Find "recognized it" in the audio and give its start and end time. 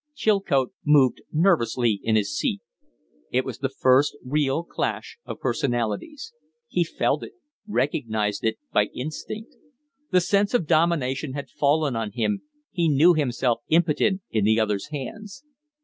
7.67-8.57